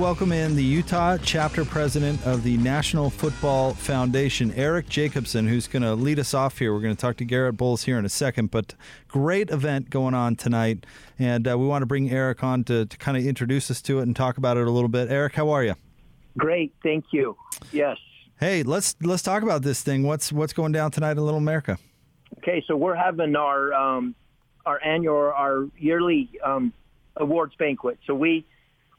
welcome 0.00 0.32
in 0.32 0.56
the 0.56 0.64
Utah 0.64 1.18
chapter 1.18 1.62
president 1.62 2.26
of 2.26 2.42
the 2.42 2.56
National 2.56 3.10
Football 3.10 3.74
Foundation, 3.74 4.50
Eric 4.54 4.88
Jacobson, 4.88 5.46
who's 5.46 5.68
going 5.68 5.82
to 5.82 5.94
lead 5.94 6.18
us 6.18 6.32
off 6.32 6.58
here. 6.58 6.72
We're 6.72 6.80
going 6.80 6.96
to 6.96 7.00
talk 7.00 7.18
to 7.18 7.24
Garrett 7.26 7.58
Bolles 7.58 7.82
here 7.82 7.98
in 7.98 8.06
a 8.06 8.08
second, 8.08 8.50
but 8.50 8.74
great 9.08 9.50
event 9.50 9.90
going 9.90 10.14
on 10.14 10.36
tonight. 10.36 10.86
And 11.18 11.46
uh, 11.46 11.58
we 11.58 11.66
want 11.66 11.82
to 11.82 11.86
bring 11.86 12.10
Eric 12.10 12.42
on 12.42 12.64
to, 12.64 12.86
to 12.86 12.96
kind 12.96 13.18
of 13.18 13.26
introduce 13.26 13.70
us 13.70 13.82
to 13.82 13.98
it 13.98 14.04
and 14.04 14.16
talk 14.16 14.38
about 14.38 14.56
it 14.56 14.66
a 14.66 14.70
little 14.70 14.88
bit. 14.88 15.10
Eric, 15.10 15.34
how 15.34 15.50
are 15.50 15.62
you? 15.62 15.74
Great, 16.38 16.72
thank 16.82 17.04
you. 17.12 17.36
Yes. 17.70 17.98
Hey, 18.38 18.62
let's 18.62 18.96
let's 19.02 19.22
talk 19.22 19.42
about 19.42 19.60
this 19.60 19.82
thing. 19.82 20.04
What's 20.04 20.32
what's 20.32 20.54
going 20.54 20.72
down 20.72 20.92
tonight 20.92 21.12
in 21.12 21.18
Little 21.18 21.36
America? 21.36 21.76
Okay, 22.38 22.64
so 22.66 22.74
we're 22.74 22.94
having 22.96 23.36
our 23.36 23.74
um, 23.74 24.14
our 24.64 24.82
annual 24.82 25.30
our 25.36 25.68
yearly 25.76 26.30
um, 26.42 26.72
awards 27.16 27.54
banquet. 27.58 27.98
So 28.06 28.14
we 28.14 28.46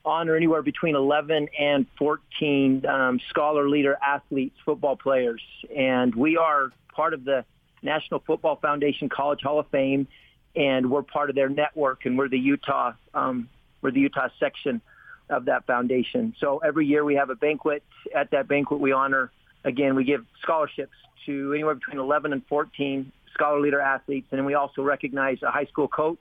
honor 0.05 0.35
anywhere 0.35 0.61
between 0.61 0.95
11 0.95 1.49
and 1.57 1.85
14 1.97 2.85
um, 2.85 3.19
scholar 3.29 3.69
leader 3.69 3.97
athletes, 4.05 4.57
football 4.65 4.95
players, 4.95 5.41
and 5.75 6.13
we 6.15 6.37
are 6.37 6.71
part 6.93 7.13
of 7.13 7.23
the 7.23 7.45
National 7.83 8.19
Football 8.19 8.57
Foundation 8.57 9.09
College 9.09 9.41
Hall 9.41 9.59
of 9.59 9.67
Fame, 9.67 10.07
and 10.55 10.89
we're 10.89 11.03
part 11.03 11.29
of 11.29 11.35
their 11.35 11.49
network, 11.49 12.05
and 12.05 12.17
we're 12.17 12.29
the 12.29 12.39
Utah 12.39 12.93
um, 13.13 13.49
we're 13.81 13.91
the 13.91 14.01
Utah 14.01 14.29
section 14.39 14.81
of 15.29 15.45
that 15.45 15.65
foundation. 15.65 16.35
So 16.39 16.59
every 16.59 16.85
year 16.85 17.03
we 17.03 17.15
have 17.15 17.29
a 17.29 17.35
banquet. 17.35 17.83
At 18.13 18.31
that 18.31 18.47
banquet, 18.47 18.79
we 18.79 18.91
honor 18.91 19.31
again 19.63 19.95
we 19.95 20.03
give 20.03 20.25
scholarships 20.41 20.93
to 21.25 21.53
anywhere 21.53 21.75
between 21.75 21.99
11 21.99 22.33
and 22.33 22.45
14 22.47 23.11
scholar 23.33 23.59
leader 23.59 23.79
athletes, 23.79 24.27
and 24.31 24.39
then 24.39 24.45
we 24.45 24.55
also 24.55 24.81
recognize 24.81 25.41
a 25.41 25.51
high 25.51 25.65
school 25.65 25.87
coach, 25.87 26.19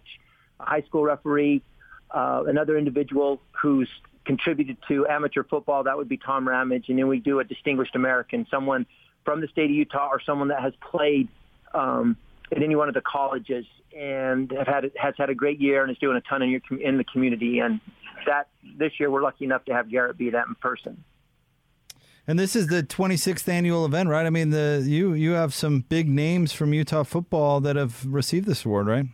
a 0.60 0.64
high 0.64 0.82
school 0.82 1.02
referee, 1.02 1.62
uh, 2.12 2.44
another 2.46 2.76
individual 2.76 3.40
who's 3.52 3.88
contributed 4.24 4.76
to 4.88 5.06
amateur 5.06 5.42
football. 5.42 5.84
That 5.84 5.96
would 5.96 6.08
be 6.08 6.16
Tom 6.16 6.46
Ramage. 6.46 6.88
And 6.88 6.98
then 6.98 7.08
we 7.08 7.18
do 7.18 7.40
a 7.40 7.44
distinguished 7.44 7.96
American, 7.96 8.46
someone 8.50 8.86
from 9.24 9.40
the 9.40 9.48
state 9.48 9.64
of 9.64 9.70
Utah 9.70 10.08
or 10.08 10.20
someone 10.20 10.48
that 10.48 10.60
has 10.60 10.72
played 10.90 11.28
um, 11.74 12.16
at 12.52 12.62
any 12.62 12.76
one 12.76 12.88
of 12.88 12.94
the 12.94 13.00
colleges 13.00 13.66
and 13.96 14.50
have 14.52 14.66
had 14.66 14.90
has 14.96 15.14
had 15.16 15.30
a 15.30 15.34
great 15.34 15.60
year 15.60 15.82
and 15.82 15.90
is 15.90 15.98
doing 15.98 16.16
a 16.16 16.20
ton 16.20 16.42
in, 16.42 16.50
your, 16.50 16.80
in 16.80 16.96
the 16.96 17.04
community. 17.04 17.58
And 17.58 17.80
that 18.26 18.48
this 18.76 18.92
year 18.98 19.10
we're 19.10 19.22
lucky 19.22 19.44
enough 19.44 19.64
to 19.66 19.72
have 19.72 19.90
Garrett 19.90 20.16
be 20.16 20.30
that 20.30 20.46
in 20.46 20.54
person. 20.56 21.04
And 22.26 22.38
this 22.38 22.54
is 22.54 22.68
the 22.68 22.82
26th 22.82 23.48
annual 23.48 23.84
event, 23.84 24.08
right? 24.08 24.26
I 24.26 24.30
mean, 24.30 24.50
the 24.50 24.84
you 24.86 25.14
you 25.14 25.32
have 25.32 25.52
some 25.54 25.80
big 25.80 26.08
names 26.08 26.52
from 26.52 26.72
Utah 26.72 27.02
football 27.02 27.60
that 27.60 27.76
have 27.76 28.06
received 28.06 28.46
this 28.46 28.64
award, 28.64 28.86
right? 28.86 29.06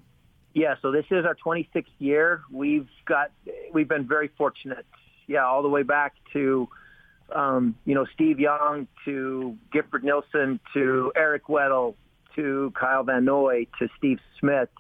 Yeah, 0.57 0.77
so 0.81 0.91
this 0.91 1.05
is 1.11 1.27
our 1.27 1.35
26th 1.35 1.85
year. 1.99 2.41
We've 2.51 2.89
got 3.05 3.31
we've 3.75 3.87
been 3.87 4.09
very 4.09 4.31
fortunate. 4.39 4.87
Yeah, 5.27 5.45
all 5.45 5.63
the 5.63 5.69
way 5.69 5.83
back 5.83 6.15
to 6.33 6.67
um, 7.31 7.77
you 7.85 7.95
know 7.95 8.07
Steve 8.15 8.41
Young 8.41 8.89
to 9.05 9.55
Gifford 9.71 10.03
Nielsen 10.03 10.59
to 10.73 11.13
Eric 11.15 11.49
Weddle 11.49 11.95
to 12.37 12.73
Kyle 12.75 13.03
Van 13.03 13.27
Noy 13.27 13.67
to 13.79 13.89
Steve 13.99 14.19
Smith 14.41 14.71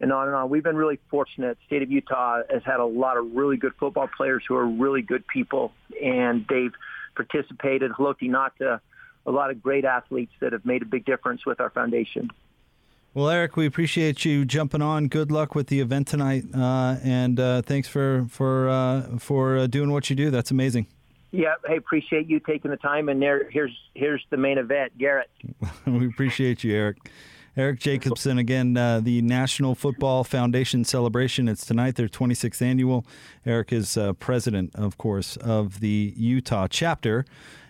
and 0.00 0.12
on 0.12 0.26
and 0.26 0.34
on. 0.34 0.50
We've 0.50 0.64
been 0.64 0.74
really 0.74 0.98
fortunate. 1.08 1.56
State 1.68 1.82
of 1.82 1.92
Utah 1.92 2.40
has 2.50 2.64
had 2.64 2.80
a 2.80 2.84
lot 2.84 3.16
of 3.16 3.32
really 3.32 3.56
good 3.56 3.74
football 3.78 4.08
players 4.16 4.42
who 4.48 4.56
are 4.56 4.66
really 4.66 5.02
good 5.02 5.24
people, 5.28 5.70
and 6.02 6.44
they've 6.48 6.74
participated. 7.14 7.92
Haloti 7.92 8.28
Ngata, 8.28 8.80
a 9.24 9.30
lot 9.30 9.52
of 9.52 9.62
great 9.62 9.84
athletes 9.84 10.32
that 10.40 10.52
have 10.52 10.66
made 10.66 10.82
a 10.82 10.86
big 10.86 11.04
difference 11.04 11.46
with 11.46 11.60
our 11.60 11.70
foundation. 11.70 12.28
Well, 13.14 13.28
Eric, 13.28 13.56
we 13.56 13.66
appreciate 13.66 14.24
you 14.24 14.46
jumping 14.46 14.80
on. 14.80 15.08
Good 15.08 15.30
luck 15.30 15.54
with 15.54 15.66
the 15.66 15.80
event 15.80 16.08
tonight, 16.08 16.44
uh, 16.54 16.96
and 17.04 17.38
uh, 17.38 17.60
thanks 17.60 17.86
for 17.86 18.24
for 18.30 18.70
uh, 18.70 19.18
for 19.18 19.58
uh, 19.58 19.66
doing 19.66 19.92
what 19.92 20.08
you 20.08 20.16
do. 20.16 20.30
That's 20.30 20.50
amazing. 20.50 20.86
Yeah, 21.30 21.54
hey, 21.66 21.76
appreciate 21.76 22.26
you 22.26 22.40
taking 22.40 22.70
the 22.70 22.78
time. 22.78 23.10
And 23.10 23.20
there, 23.20 23.50
here's 23.50 23.76
here's 23.94 24.24
the 24.30 24.38
main 24.38 24.56
event, 24.56 24.96
Garrett. 24.96 25.28
we 25.86 26.06
appreciate 26.06 26.64
you, 26.64 26.74
Eric. 26.74 27.10
Eric 27.54 27.80
Jacobson, 27.80 28.38
again, 28.38 28.78
uh, 28.78 29.00
the 29.00 29.20
National 29.20 29.74
Football 29.74 30.24
Foundation 30.24 30.82
celebration. 30.82 31.48
It's 31.48 31.66
tonight, 31.66 31.96
their 31.96 32.08
26th 32.08 32.62
annual. 32.62 33.04
Eric 33.44 33.74
is 33.74 33.98
uh, 33.98 34.14
president, 34.14 34.74
of 34.74 34.96
course, 34.96 35.36
of 35.36 35.80
the 35.80 36.14
Utah 36.16 36.66
chapter. 36.66 37.26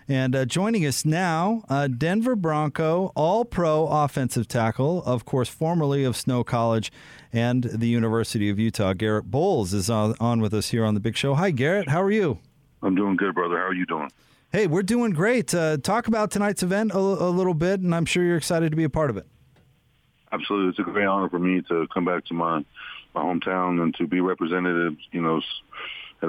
And 0.07 0.35
uh, 0.35 0.45
joining 0.45 0.85
us 0.85 1.05
now, 1.05 1.63
uh, 1.69 1.87
Denver 1.87 2.35
Bronco, 2.35 3.11
all 3.15 3.45
pro 3.45 3.87
offensive 3.87 4.47
tackle, 4.47 5.01
of 5.03 5.23
course, 5.23 5.47
formerly 5.47 6.03
of 6.03 6.17
Snow 6.17 6.43
College 6.43 6.91
and 7.31 7.63
the 7.63 7.87
University 7.87 8.49
of 8.49 8.59
Utah. 8.59 8.93
Garrett 8.93 9.31
Bolles 9.31 9.73
is 9.73 9.89
on, 9.89 10.15
on 10.19 10.41
with 10.41 10.53
us 10.53 10.69
here 10.69 10.83
on 10.83 10.93
the 10.93 10.99
Big 10.99 11.15
Show. 11.15 11.35
Hi, 11.35 11.51
Garrett. 11.51 11.87
How 11.87 12.01
are 12.01 12.11
you? 12.11 12.39
I'm 12.81 12.95
doing 12.95 13.15
good, 13.15 13.33
brother. 13.33 13.57
How 13.57 13.67
are 13.67 13.73
you 13.73 13.85
doing? 13.85 14.09
Hey, 14.51 14.67
we're 14.67 14.83
doing 14.83 15.11
great. 15.11 15.53
Uh, 15.53 15.77
talk 15.77 16.07
about 16.07 16.31
tonight's 16.31 16.63
event 16.63 16.91
a, 16.91 16.97
a 16.97 17.31
little 17.31 17.53
bit, 17.53 17.79
and 17.79 17.95
I'm 17.95 18.05
sure 18.05 18.23
you're 18.23 18.37
excited 18.37 18.71
to 18.71 18.75
be 18.75 18.83
a 18.83 18.89
part 18.89 19.09
of 19.09 19.17
it. 19.17 19.25
Absolutely. 20.33 20.69
It's 20.69 20.79
a 20.79 20.83
great 20.83 21.07
honor 21.07 21.29
for 21.29 21.39
me 21.39 21.61
to 21.69 21.87
come 21.93 22.05
back 22.05 22.25
to 22.25 22.33
my, 22.33 22.65
my 23.15 23.21
hometown 23.21 23.81
and 23.81 23.95
to 23.95 24.05
be 24.05 24.19
representative, 24.19 24.97
you 25.11 25.21
know, 25.21 25.41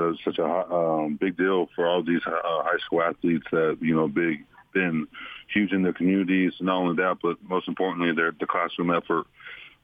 it 0.00 0.06
was 0.06 0.18
such 0.24 0.38
a 0.38 0.44
um, 0.44 1.16
big 1.20 1.36
deal 1.36 1.68
for 1.74 1.86
all 1.86 2.02
these 2.02 2.22
uh, 2.26 2.32
high 2.42 2.78
school 2.84 3.02
athletes 3.02 3.46
that 3.52 3.78
you 3.80 3.94
know 3.94 4.08
big 4.08 4.44
been 4.74 5.06
huge 5.52 5.72
in 5.72 5.82
their 5.82 5.92
communities. 5.92 6.52
Not 6.60 6.76
only 6.76 6.96
that, 6.96 7.18
but 7.22 7.36
most 7.42 7.68
importantly, 7.68 8.12
their 8.12 8.32
the 8.38 8.46
classroom 8.46 8.90
effort 8.90 9.26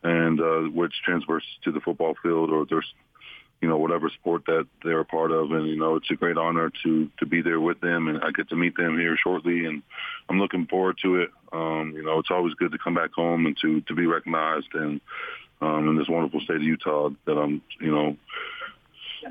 and 0.03 0.41
uh, 0.41 0.61
which 0.71 0.95
transfers 1.05 1.45
to 1.65 1.73
the 1.73 1.81
football 1.81 2.15
field 2.23 2.51
or 2.51 2.67
there's 2.67 2.93
you 3.61 3.69
know 3.69 3.77
whatever 3.77 4.09
sport 4.09 4.45
that 4.47 4.67
they're 4.83 5.01
a 5.01 5.05
part 5.05 5.31
of. 5.31 5.53
And 5.53 5.69
you 5.69 5.77
know 5.77 5.97
it's 5.97 6.11
a 6.11 6.17
great 6.17 6.37
honor 6.37 6.71
to 6.83 7.11
to 7.19 7.27
be 7.27 7.41
there 7.41 7.61
with 7.61 7.81
them. 7.81 8.09
And 8.09 8.23
I 8.23 8.31
get 8.31 8.49
to 8.51 8.57
meet 8.57 8.77
them 8.77 8.99
here 8.99 9.17
shortly 9.17 9.65
and 9.67 9.83
I'm 10.29 10.39
looking 10.39 10.67
forward 10.67 10.99
to 11.03 11.17
it. 11.23 11.31
Um 11.53 11.93
you 11.95 12.03
know 12.03 12.19
it's 12.19 12.31
always 12.31 12.55
good 12.55 12.73
to 12.73 12.79
come 12.79 12.95
back 12.95 13.13
home 13.13 13.47
and 13.47 13.57
to 13.63 13.81
to 13.83 13.95
be 13.95 14.07
recognized 14.07 14.75
and 14.75 15.01
um 15.61 15.89
in 15.89 15.97
this 15.97 16.09
wonderful 16.09 16.41
state 16.41 16.57
of 16.57 16.63
Utah 16.63 17.11
that 17.27 17.37
I'm 17.37 17.63
you 17.81 17.93
know 17.93 18.17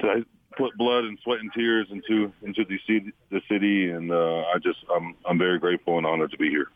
to, 0.01 0.25
put 0.59 0.77
blood 0.77 1.05
and 1.05 1.17
sweat 1.23 1.39
and 1.39 1.51
tears 1.53 1.87
into 1.89 2.31
into 2.43 2.65
the 2.65 2.77
city, 2.85 3.13
the 3.31 3.41
city, 3.49 3.89
and 3.89 4.11
uh, 4.11 4.43
I 4.53 4.57
just 4.61 4.79
I'm 4.93 5.15
I'm 5.25 5.39
very 5.39 5.57
grateful 5.57 5.97
and 5.97 6.05
honored 6.05 6.31
to 6.31 6.37
be 6.37 6.49
here. 6.49 6.67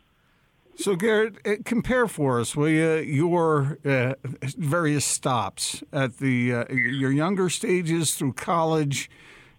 So, 0.76 0.96
Garett, 0.96 1.36
uh, 1.46 1.56
compare 1.64 2.08
for 2.08 2.40
us, 2.40 2.56
will 2.56 2.68
you, 2.68 2.96
your 2.96 3.78
uh, 3.84 4.14
various 4.42 5.04
stops 5.04 5.84
at 5.92 6.18
the 6.18 6.52
uh, 6.52 6.72
your 6.72 7.12
younger 7.12 7.48
stages 7.48 8.14
through 8.14 8.32
college, 8.32 9.08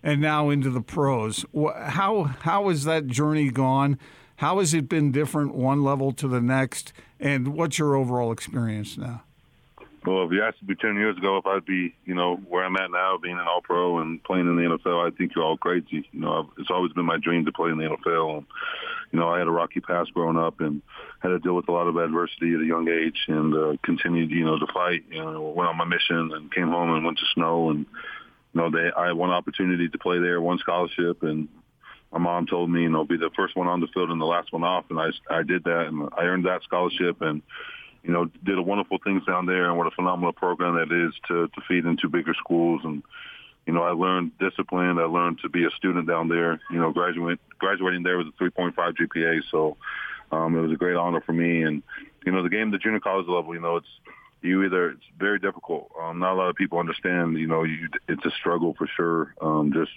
and 0.03 0.19
now 0.19 0.49
into 0.49 0.69
the 0.69 0.81
pros. 0.81 1.45
How 1.53 2.23
how 2.41 2.67
has 2.69 2.83
that 2.83 3.07
journey 3.07 3.51
gone? 3.51 3.97
How 4.37 4.59
has 4.59 4.73
it 4.73 4.89
been 4.89 5.13
different 5.13 5.55
one 5.55 5.83
level 5.83 6.11
to 6.13 6.27
the 6.27 6.41
next? 6.41 6.91
And 7.19 7.49
what's 7.49 7.79
your 7.79 7.95
overall 7.95 8.33
experience 8.33 8.97
now? 8.97 9.23
Well, 10.05 10.25
if 10.25 10.31
you 10.31 10.43
asked 10.43 10.61
me 10.61 10.75
10 10.75 10.95
years 10.95 11.17
ago 11.17 11.37
if 11.37 11.47
I'd 11.47 11.65
be, 11.65 11.95
you 12.05 12.13
know, 12.13 12.35
where 12.35 12.63
I'm 12.63 12.75
at 12.75 12.91
now, 12.91 13.17
being 13.17 13.39
an 13.39 13.47
All-Pro 13.47 13.99
and 13.99 14.23
playing 14.23 14.47
in 14.47 14.55
the 14.55 14.77
NFL, 14.77 15.05
I 15.05 15.15
think 15.15 15.33
you're 15.35 15.43
all 15.43 15.57
crazy. 15.57 16.07
You 16.11 16.19
know, 16.19 16.39
I've, 16.39 16.59
it's 16.59 16.69
always 16.69 16.93
been 16.93 17.05
my 17.05 17.17
dream 17.17 17.45
to 17.45 17.51
play 17.51 17.71
in 17.71 17.77
the 17.77 17.85
NFL. 17.85 18.37
And, 18.37 18.45
you 19.11 19.19
know, 19.19 19.29
I 19.29 19.39
had 19.39 19.47
a 19.47 19.51
rocky 19.51 19.79
past 19.79 20.13
growing 20.13 20.37
up 20.37 20.59
and 20.59 20.81
had 21.19 21.29
to 21.29 21.39
deal 21.39 21.55
with 21.55 21.67
a 21.69 21.71
lot 21.71 21.87
of 21.87 21.97
adversity 21.97 22.53
at 22.53 22.61
a 22.61 22.65
young 22.65 22.87
age 22.87 23.25
and 23.27 23.55
uh, 23.55 23.77
continued, 23.83 24.29
you 24.29 24.45
know, 24.45 24.59
to 24.59 24.67
fight. 24.71 25.05
You 25.09 25.23
know, 25.23 25.41
went 25.41 25.69
on 25.69 25.77
my 25.77 25.85
mission 25.85 26.31
and 26.33 26.53
came 26.53 26.69
home 26.69 26.93
and 26.93 27.03
went 27.03 27.17
to 27.17 27.25
Snow. 27.33 27.71
And, 27.71 27.79
you 28.53 28.61
know, 28.61 28.69
they, 28.69 28.91
I 28.95 29.07
had 29.07 29.15
one 29.15 29.31
opportunity 29.31 29.89
to 29.89 29.97
play 29.97 30.19
there, 30.19 30.39
one 30.39 30.59
scholarship, 30.59 31.23
and 31.23 31.47
my 32.11 32.19
mom 32.19 32.45
told 32.45 32.69
me, 32.69 32.83
you 32.83 32.89
know, 32.89 33.03
be 33.03 33.17
the 33.17 33.31
first 33.35 33.55
one 33.55 33.67
on 33.67 33.81
the 33.81 33.87
field 33.87 34.09
and 34.09 34.21
the 34.21 34.25
last 34.25 34.53
one 34.53 34.63
off. 34.63 34.85
And 34.89 34.99
I, 34.99 35.09
I 35.29 35.43
did 35.43 35.63
that, 35.63 35.87
and 35.87 36.09
I 36.15 36.23
earned 36.23 36.45
that 36.45 36.63
scholarship. 36.63 37.21
And 37.21 37.41
you 38.05 38.13
know, 38.13 38.25
did 38.43 38.57
a 38.57 38.61
wonderful 38.61 38.99
things 39.03 39.23
down 39.25 39.45
there 39.47 39.67
and 39.67 39.77
what 39.77 39.87
a 39.87 39.91
phenomenal 39.91 40.31
program 40.31 40.75
that 40.75 40.93
is 40.93 41.13
to, 41.27 41.47
to 41.47 41.61
feed 41.67 41.85
into 41.85 42.07
bigger 42.07 42.35
schools. 42.35 42.81
And, 42.83 43.01
you 43.65 43.73
know, 43.73 43.81
I 43.81 43.91
learned 43.91 44.37
discipline. 44.37 44.99
I 44.99 45.05
learned 45.05 45.39
to 45.41 45.49
be 45.49 45.65
a 45.65 45.71
student 45.71 46.07
down 46.07 46.29
there, 46.29 46.59
you 46.69 46.79
know, 46.79 46.91
graduate, 46.91 47.39
graduating 47.57 48.03
there 48.03 48.17
with 48.17 48.27
a 48.27 48.43
3.5 48.43 48.75
GPA. 48.75 49.41
So 49.49 49.77
um, 50.31 50.55
it 50.55 50.61
was 50.61 50.71
a 50.71 50.75
great 50.75 50.95
honor 50.95 51.21
for 51.21 51.33
me. 51.33 51.63
And, 51.63 51.81
you 52.25 52.31
know, 52.31 52.43
the 52.43 52.49
game, 52.49 52.69
the 52.69 52.77
junior 52.77 52.99
college 52.99 53.27
level, 53.27 53.55
you 53.55 53.61
know, 53.61 53.77
it's, 53.77 53.87
you 54.41 54.63
either 54.63 54.91
it's 54.91 55.03
very 55.17 55.39
difficult. 55.39 55.89
Um, 55.99 56.19
not 56.19 56.33
a 56.33 56.35
lot 56.35 56.49
of 56.49 56.55
people 56.55 56.77
understand. 56.77 57.39
You 57.39 57.47
know, 57.47 57.63
you, 57.63 57.89
it's 58.07 58.23
a 58.25 58.31
struggle 58.39 58.75
for 58.77 58.87
sure. 58.95 59.33
Um, 59.41 59.73
just 59.73 59.91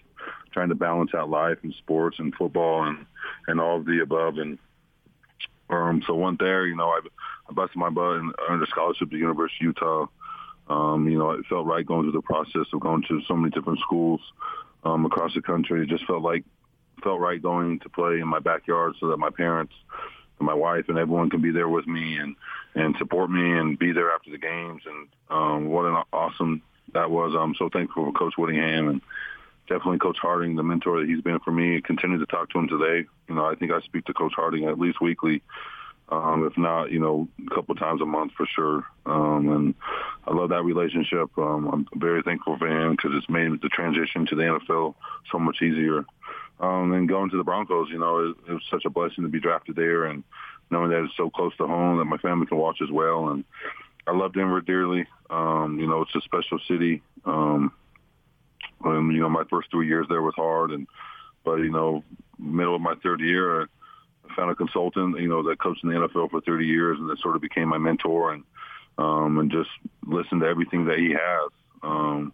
trying 0.52 0.70
to 0.70 0.74
balance 0.74 1.10
out 1.14 1.28
life 1.28 1.58
and 1.62 1.74
sports 1.74 2.18
and 2.18 2.34
football 2.34 2.84
and 2.84 3.04
and 3.46 3.60
all 3.60 3.76
of 3.76 3.84
the 3.84 4.00
above. 4.00 4.38
And 4.38 4.58
um, 5.70 6.02
so 6.06 6.14
went 6.14 6.38
there. 6.38 6.66
You 6.66 6.76
know, 6.76 6.88
I, 6.88 7.00
I 7.48 7.52
busted 7.52 7.76
my 7.76 7.90
butt 7.90 8.16
and 8.16 8.34
earned 8.48 8.62
a 8.62 8.66
scholarship 8.66 9.08
at 9.08 9.10
the 9.10 9.18
University 9.18 9.66
of 9.66 9.76
Utah. 9.76 10.06
Um, 10.68 11.08
you 11.08 11.18
know, 11.18 11.30
it 11.30 11.46
felt 11.46 11.66
right 11.66 11.86
going 11.86 12.04
through 12.04 12.12
the 12.12 12.22
process 12.22 12.66
of 12.72 12.80
going 12.80 13.02
to 13.08 13.22
so 13.26 13.34
many 13.34 13.50
different 13.50 13.80
schools 13.80 14.20
um, 14.84 15.06
across 15.06 15.34
the 15.34 15.42
country. 15.42 15.82
It 15.82 15.88
just 15.88 16.06
felt 16.06 16.22
like 16.22 16.44
felt 17.02 17.20
right 17.20 17.40
going 17.40 17.78
to 17.80 17.88
play 17.88 18.20
in 18.20 18.28
my 18.28 18.40
backyard 18.40 18.94
so 18.98 19.08
that 19.08 19.18
my 19.18 19.30
parents 19.30 19.72
and 20.38 20.46
my 20.46 20.54
wife 20.54 20.86
and 20.88 20.98
everyone 20.98 21.30
can 21.30 21.40
be 21.40 21.52
there 21.52 21.68
with 21.68 21.86
me 21.86 22.18
and 22.18 22.34
and 22.74 22.96
support 22.98 23.30
me 23.30 23.58
and 23.58 23.78
be 23.78 23.92
there 23.92 24.10
after 24.10 24.30
the 24.30 24.38
games. 24.38 24.82
And 24.86 25.08
um, 25.30 25.68
what 25.68 25.86
an 25.86 26.02
awesome 26.12 26.62
that 26.94 27.10
was. 27.10 27.34
I'm 27.38 27.54
so 27.54 27.68
thankful 27.68 28.04
for 28.04 28.12
Coach 28.12 28.34
Whittingham 28.36 28.88
and 28.88 29.00
definitely 29.68 29.98
Coach 29.98 30.18
Harding, 30.20 30.56
the 30.56 30.62
mentor 30.62 31.00
that 31.00 31.08
he's 31.08 31.20
been 31.20 31.38
for 31.40 31.52
me. 31.52 31.80
Continue 31.80 32.18
to 32.18 32.26
talk 32.26 32.50
to 32.50 32.58
him 32.58 32.68
today. 32.68 33.08
You 33.28 33.34
know, 33.34 33.44
I 33.44 33.54
think 33.54 33.72
I 33.72 33.80
speak 33.80 34.04
to 34.06 34.14
Coach 34.14 34.32
Harding 34.34 34.64
at 34.64 34.78
least 34.78 35.00
weekly, 35.00 35.42
um, 36.08 36.46
if 36.46 36.56
not, 36.56 36.90
you 36.90 36.98
know, 36.98 37.28
a 37.46 37.54
couple 37.54 37.74
times 37.74 38.00
a 38.00 38.06
month 38.06 38.32
for 38.36 38.46
sure. 38.46 38.84
Um, 39.06 39.48
and 39.48 39.74
I 40.26 40.34
love 40.34 40.50
that 40.50 40.64
relationship. 40.64 41.30
Um, 41.36 41.68
I'm 41.68 42.00
very 42.00 42.22
thankful 42.22 42.58
for 42.58 42.66
him 42.66 42.92
because 42.92 43.12
it's 43.14 43.28
made 43.28 43.60
the 43.60 43.68
transition 43.68 44.26
to 44.26 44.34
the 44.34 44.42
NFL 44.42 44.94
so 45.30 45.38
much 45.38 45.62
easier. 45.62 46.04
Um, 46.60 46.92
and 46.92 47.08
going 47.08 47.30
to 47.30 47.36
the 47.36 47.44
Broncos, 47.44 47.88
you 47.90 47.98
know, 47.98 48.30
it, 48.30 48.36
it 48.48 48.52
was 48.52 48.64
such 48.70 48.84
a 48.84 48.90
blessing 48.90 49.22
to 49.22 49.30
be 49.30 49.38
drafted 49.38 49.76
there 49.76 50.06
and 50.06 50.24
knowing 50.70 50.90
that 50.90 51.04
it's 51.04 51.16
so 51.16 51.30
close 51.30 51.56
to 51.58 51.66
home 51.66 51.98
that 51.98 52.04
my 52.04 52.18
family 52.18 52.46
can 52.46 52.58
watch 52.58 52.78
as 52.82 52.90
well. 52.90 53.28
And 53.28 53.44
I 54.06 54.12
love 54.12 54.32
Denver 54.32 54.60
dearly. 54.60 55.06
Um, 55.30 55.78
you 55.78 55.86
know, 55.86 56.02
it's 56.02 56.14
a 56.14 56.20
special 56.22 56.58
city. 56.66 57.02
Um, 57.24 57.72
and, 58.84 59.12
you 59.12 59.20
know, 59.20 59.28
my 59.28 59.44
first 59.50 59.70
three 59.70 59.88
years 59.88 60.06
there 60.08 60.22
was 60.22 60.34
hard. 60.36 60.70
And, 60.70 60.86
but, 61.44 61.56
you 61.56 61.70
know, 61.70 62.04
middle 62.38 62.74
of 62.74 62.80
my 62.80 62.94
third 63.02 63.20
year, 63.20 63.62
I 63.62 64.34
found 64.36 64.50
a 64.50 64.54
consultant, 64.54 65.18
you 65.18 65.28
know, 65.28 65.42
that 65.44 65.58
coached 65.58 65.82
in 65.84 65.90
the 65.90 65.96
NFL 65.96 66.30
for 66.30 66.40
30 66.40 66.66
years 66.66 66.98
and 66.98 67.08
that 67.10 67.18
sort 67.20 67.36
of 67.36 67.42
became 67.42 67.68
my 67.68 67.78
mentor 67.78 68.32
and, 68.32 68.44
um, 68.98 69.38
and 69.38 69.50
just 69.50 69.70
listened 70.06 70.42
to 70.42 70.46
everything 70.46 70.86
that 70.86 70.98
he 70.98 71.10
has. 71.10 71.50
Um, 71.82 72.32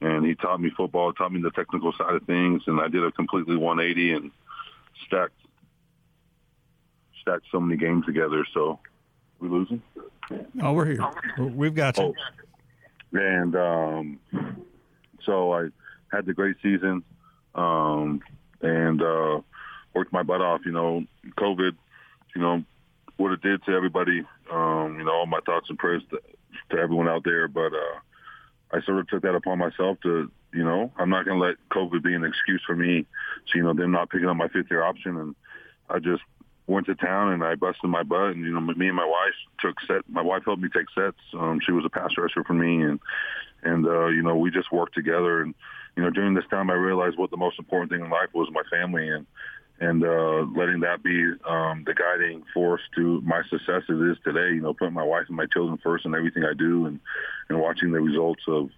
and 0.00 0.24
he 0.24 0.34
taught 0.34 0.60
me 0.60 0.70
football, 0.76 1.12
taught 1.12 1.32
me 1.32 1.40
the 1.40 1.50
technical 1.50 1.92
side 1.92 2.14
of 2.14 2.24
things, 2.24 2.62
and 2.66 2.80
I 2.80 2.88
did 2.88 3.04
a 3.04 3.12
completely 3.12 3.56
180 3.56 4.12
and 4.12 4.30
stacked 5.06 5.34
stacked 7.20 7.46
so 7.50 7.58
many 7.58 7.78
games 7.78 8.04
together. 8.04 8.44
So 8.52 8.78
we 9.40 9.48
losing? 9.48 9.82
Oh, 10.62 10.72
we're 10.72 10.86
here. 10.86 11.10
We've 11.38 11.74
got 11.74 11.96
you. 11.96 12.14
Oh. 12.14 13.18
And 13.18 13.56
um, 13.56 14.20
so 15.24 15.52
I 15.52 15.68
had 16.14 16.26
the 16.26 16.34
great 16.34 16.56
season 16.62 17.02
um, 17.54 18.22
and 18.60 19.02
uh, 19.02 19.40
worked 19.94 20.12
my 20.12 20.22
butt 20.22 20.40
off. 20.40 20.62
You 20.64 20.72
know, 20.72 21.04
COVID, 21.38 21.76
you 22.34 22.40
know, 22.40 22.64
what 23.16 23.32
it 23.32 23.42
did 23.42 23.64
to 23.64 23.72
everybody. 23.72 24.24
Um, 24.50 24.96
you 24.98 25.04
know, 25.04 25.12
all 25.12 25.26
my 25.26 25.40
thoughts 25.46 25.68
and 25.68 25.78
prayers 25.78 26.02
to, 26.10 26.20
to 26.70 26.80
everyone 26.80 27.08
out 27.08 27.24
there. 27.24 27.48
But 27.48 27.72
uh, 27.72 27.98
I 28.72 28.80
sort 28.82 28.98
of 28.98 29.08
took 29.08 29.22
that 29.22 29.34
upon 29.34 29.58
myself 29.58 29.98
to, 30.02 30.30
you 30.52 30.64
know, 30.64 30.92
I'm 30.96 31.10
not 31.10 31.24
going 31.24 31.38
to 31.38 31.44
let 31.46 31.56
COVID 31.70 32.02
be 32.02 32.14
an 32.14 32.24
excuse 32.24 32.62
for 32.66 32.76
me. 32.76 33.06
So, 33.46 33.58
you 33.58 33.64
know, 33.64 33.74
them 33.74 33.92
not 33.92 34.10
picking 34.10 34.28
up 34.28 34.36
my 34.36 34.48
fifth 34.48 34.70
year 34.70 34.82
option. 34.82 35.16
And 35.16 35.34
I 35.88 35.98
just 35.98 36.22
went 36.66 36.86
to 36.86 36.94
town 36.94 37.32
and 37.32 37.44
I 37.44 37.54
busted 37.54 37.90
my 37.90 38.02
butt. 38.02 38.30
And, 38.30 38.44
you 38.44 38.52
know, 38.52 38.60
me 38.60 38.88
and 38.88 38.96
my 38.96 39.06
wife 39.06 39.34
took 39.60 39.80
set, 39.86 40.08
my 40.08 40.22
wife 40.22 40.42
helped 40.44 40.62
me 40.62 40.68
take 40.74 40.86
sets. 40.94 41.18
Um, 41.34 41.60
she 41.64 41.72
was 41.72 41.84
a 41.84 41.90
pass 41.90 42.10
rusher 42.16 42.44
for 42.44 42.54
me. 42.54 42.82
And, 42.82 43.00
and, 43.64 43.86
uh, 43.86 44.06
you 44.06 44.22
know, 44.22 44.36
we 44.36 44.50
just 44.50 44.72
worked 44.72 44.94
together. 44.94 45.42
And, 45.42 45.54
you 45.96 46.02
know, 46.02 46.10
during 46.10 46.34
this 46.34 46.44
time, 46.50 46.70
I 46.70 46.74
realized 46.74 47.18
what 47.18 47.30
the 47.30 47.36
most 47.36 47.58
important 47.58 47.90
thing 47.90 48.00
in 48.00 48.10
life 48.10 48.30
was 48.34 48.48
my 48.52 48.62
family. 48.70 49.08
And, 49.08 49.26
and 49.80 50.04
uh, 50.04 50.46
letting 50.56 50.80
that 50.80 51.02
be 51.02 51.32
um, 51.48 51.82
the 51.84 51.94
guiding 51.94 52.44
force 52.52 52.80
to 52.94 53.20
my 53.22 53.42
success 53.50 53.82
as 53.88 53.96
it 54.00 54.10
is 54.10 54.16
today. 54.24 54.54
You 54.54 54.60
know, 54.60 54.74
putting 54.74 54.94
my 54.94 55.02
wife 55.02 55.24
and 55.28 55.36
my 55.36 55.46
children 55.46 55.78
first 55.82 56.06
in 56.06 56.14
everything 56.14 56.44
I 56.44 56.54
do, 56.54 56.86
and 56.86 57.00
and 57.48 57.60
watching 57.60 57.90
the 57.90 58.00
results 58.00 58.42
of 58.46 58.70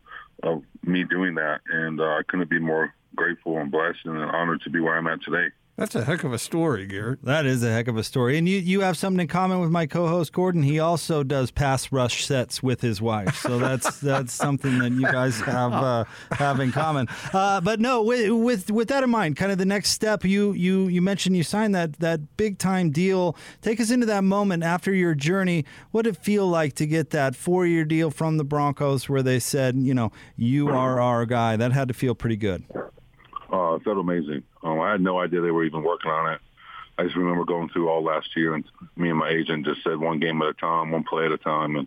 of 0.43 0.62
me 0.83 1.05
doing 1.05 1.35
that. 1.35 1.61
And 1.71 2.00
uh, 2.00 2.05
I 2.05 2.23
couldn't 2.27 2.49
be 2.49 2.59
more 2.59 2.94
grateful 3.15 3.59
and 3.59 3.71
blessed 3.71 4.05
and 4.05 4.19
honored 4.19 4.62
to 4.62 4.71
be 4.71 4.81
where 4.81 4.97
I'm 4.97 5.06
at 5.06 5.23
today. 5.23 5.49
That's 5.76 5.94
a 5.94 6.05
heck 6.05 6.25
of 6.25 6.32
a 6.32 6.38
story, 6.38 6.87
Garrett. 6.87 7.23
That 7.23 7.44
is 7.44 7.62
a 7.62 7.70
heck 7.70 7.87
of 7.87 7.99
a 7.99 8.02
story. 8.02 8.38
And 8.38 8.49
you, 8.49 8.58
you 8.58 8.81
have 8.81 8.96
something 8.96 9.20
in 9.20 9.28
common 9.28 9.61
with 9.61 9.70
my 9.70 9.84
co-host 9.84 10.32
Gordon. 10.32 10.62
He 10.62 10.81
also 10.81 11.23
does 11.23 11.50
pass 11.50 11.93
rush 11.93 12.25
sets 12.25 12.62
with 12.62 12.81
his 12.81 13.02
wife, 13.02 13.37
so 13.37 13.58
that's 13.58 14.00
that's 14.00 14.32
something 14.32 14.78
that 14.78 14.93
you 14.93 15.02
guys 15.02 15.38
have 15.43 15.75
uh, 15.75 16.05
have 16.32 16.61
in 16.61 16.73
common. 16.73 17.08
Uh, 17.31 17.61
but 17.61 17.78
no, 17.78 18.02
with, 18.02 18.31
with 18.31 18.70
with 18.70 18.88
that 18.88 19.05
in 19.05 19.11
mind, 19.11 19.37
kind 19.37 19.52
of 19.52 19.58
the 19.58 19.67
next 19.67 19.90
step. 19.90 20.25
You 20.25 20.52
you 20.52 20.88
you 20.88 21.02
mentioned 21.02 21.37
you 21.37 21.43
signed 21.43 21.75
that 21.75 21.99
that 21.99 22.38
big 22.38 22.56
time 22.56 22.90
deal. 22.90 23.37
Take 23.61 23.78
us 23.78 23.90
into 23.90 24.06
that 24.06 24.25
moment 24.25 24.62
after 24.62 24.94
your 24.94 25.14
journey. 25.14 25.67
What 25.90 26.02
did 26.06 26.17
it 26.17 26.25
feel 26.25 26.49
like 26.49 26.73
to 26.76 26.87
get 26.87 27.11
that 27.11 27.37
four 27.37 27.67
year 27.67 27.84
deal 27.84 28.11
from 28.11 28.38
the 28.38 28.44
Broncos, 28.44 29.11
where 29.11 29.23
they 29.23 29.38
said, 29.38 29.76
you 29.76 29.93
know, 29.93 30.11
you 30.38 30.69
are 30.69 31.02
our 31.02 31.26
guy? 31.26 31.56
That 31.56 31.73
had 31.73 31.88
to 31.88 31.94
feel 31.94 32.14
pretty 32.14 32.37
good. 32.37 32.64
Uh, 33.52 33.75
it 33.75 33.82
felt 33.82 33.99
amazing. 33.99 34.43
Um, 34.67 34.81
I 34.81 34.91
had 34.91 35.01
no 35.01 35.21
idea 35.21 35.41
they 35.41 35.51
were 35.51 35.65
even 35.65 35.85
working 35.85 36.11
on 36.11 36.33
it. 36.33 36.41
I 36.99 37.05
just 37.05 37.17
remember 37.17 37.45
going 37.45 37.69
through 37.69 37.89
all 37.89 38.03
last 38.03 38.29
year, 38.37 38.55
and 38.55 38.65
me 38.97 39.11
and 39.11 39.19
my 39.19 39.29
agent 39.29 39.67
just 39.67 39.85
said 39.85 39.99
one 39.99 40.19
game 40.19 40.43
at 40.43 40.49
a 40.49 40.55
time, 40.55 40.91
one 40.91 41.05
play 41.05 41.27
at 41.27 41.33
a 41.33 41.39
time, 41.39 41.77
and 41.77 41.87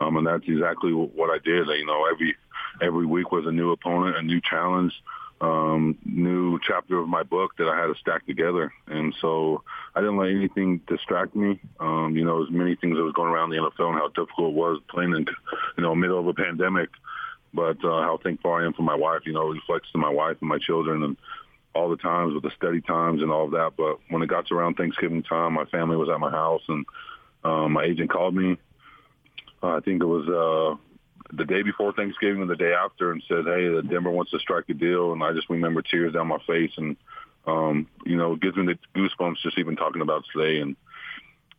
um, 0.00 0.16
and 0.16 0.26
that's 0.26 0.44
exactly 0.46 0.92
what 0.92 1.30
I 1.30 1.38
did. 1.38 1.66
You 1.66 1.86
know, 1.86 2.06
every 2.06 2.36
every 2.80 3.06
week 3.06 3.32
was 3.32 3.46
a 3.46 3.52
new 3.52 3.72
opponent, 3.72 4.16
a 4.16 4.22
new 4.22 4.40
challenge, 4.40 4.92
um, 5.40 5.98
new 6.04 6.58
chapter 6.66 6.98
of 6.98 7.08
my 7.08 7.22
book 7.22 7.56
that 7.58 7.68
I 7.68 7.80
had 7.80 7.86
to 7.86 7.94
stack 8.00 8.26
together. 8.26 8.72
And 8.86 9.14
so 9.20 9.62
I 9.94 10.00
didn't 10.00 10.18
let 10.18 10.30
anything 10.30 10.80
distract 10.86 11.34
me. 11.34 11.60
Um, 11.80 12.16
you 12.16 12.24
know, 12.24 12.42
as 12.44 12.50
many 12.50 12.76
things 12.76 12.96
that 12.96 13.02
was 13.02 13.14
going 13.14 13.32
around 13.32 13.50
the 13.50 13.56
NFL 13.56 13.90
and 13.90 13.98
how 13.98 14.08
difficult 14.08 14.50
it 14.50 14.56
was 14.56 14.80
playing 14.88 15.12
in, 15.12 15.26
you 15.76 15.82
know, 15.82 15.94
middle 15.94 16.18
of 16.18 16.26
a 16.26 16.34
pandemic 16.34 16.90
but 17.54 17.76
uh, 17.84 18.02
how 18.02 18.18
thankful 18.22 18.52
I 18.52 18.64
am 18.64 18.72
for 18.72 18.82
my 18.82 18.94
wife. 18.94 19.22
You 19.26 19.32
know, 19.32 19.48
reflects 19.48 19.90
to 19.92 19.98
my 19.98 20.08
wife 20.08 20.36
and 20.40 20.48
my 20.48 20.58
children 20.58 21.02
and 21.02 21.16
all 21.74 21.90
the 21.90 21.96
times 21.96 22.34
with 22.34 22.42
the 22.42 22.50
steady 22.56 22.80
times 22.80 23.22
and 23.22 23.30
all 23.30 23.46
of 23.46 23.52
that. 23.52 23.72
But 23.76 23.98
when 24.08 24.22
it 24.22 24.28
got 24.28 24.46
to 24.48 24.54
around 24.54 24.74
Thanksgiving 24.74 25.22
time, 25.22 25.54
my 25.54 25.64
family 25.66 25.96
was 25.96 26.08
at 26.08 26.20
my 26.20 26.30
house 26.30 26.62
and 26.68 26.84
um, 27.44 27.72
my 27.72 27.84
agent 27.84 28.10
called 28.10 28.34
me. 28.34 28.56
Uh, 29.62 29.76
I 29.76 29.80
think 29.80 30.02
it 30.02 30.06
was 30.06 30.28
uh, 30.28 30.76
the 31.32 31.44
day 31.44 31.62
before 31.62 31.92
Thanksgiving 31.92 32.42
and 32.42 32.50
the 32.50 32.56
day 32.56 32.72
after 32.72 33.12
and 33.12 33.22
said, 33.26 33.44
hey, 33.46 33.68
the 33.68 33.82
Denver 33.82 34.10
wants 34.10 34.32
to 34.32 34.38
strike 34.38 34.64
a 34.68 34.74
deal. 34.74 35.12
And 35.12 35.22
I 35.22 35.32
just 35.32 35.48
remember 35.48 35.82
tears 35.82 36.12
down 36.12 36.26
my 36.26 36.38
face. 36.46 36.72
And, 36.76 36.96
um, 37.46 37.88
you 38.04 38.16
know, 38.16 38.34
it 38.34 38.40
gives 38.40 38.56
me 38.56 38.66
the 38.66 38.78
goosebumps 38.98 39.42
just 39.42 39.58
even 39.58 39.76
talking 39.76 40.02
about 40.02 40.24
today. 40.32 40.60
And 40.60 40.76